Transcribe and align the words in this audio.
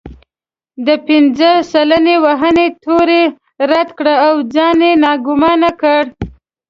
د 0.85 0.89
پنځه 1.07 1.51
سلنه 1.71 2.15
وهنې 2.25 2.67
تور 2.83 3.07
يې 3.17 3.23
رد 3.71 3.89
کړ 3.97 4.07
او 4.27 4.33
ځان 4.53 4.79
يې 4.87 4.91
ناګومانه 5.03 5.69
کړ. 5.81 6.01